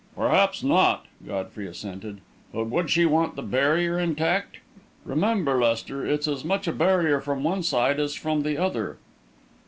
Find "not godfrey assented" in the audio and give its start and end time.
0.63-2.21